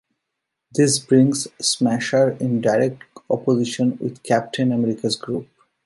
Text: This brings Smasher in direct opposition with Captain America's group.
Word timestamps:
This 0.71 0.97
brings 0.97 1.47
Smasher 1.61 2.31
in 2.39 2.59
direct 2.59 3.03
opposition 3.29 3.99
with 4.01 4.23
Captain 4.23 4.71
America's 4.71 5.15
group. 5.15 5.47